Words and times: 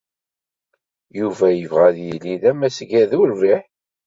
Yuba 1.19 1.47
yebɣa 1.51 1.85
ad 1.89 1.97
yili 2.05 2.35
d 2.41 2.43
amasgad 2.51 3.11
urbiḥ. 3.21 3.61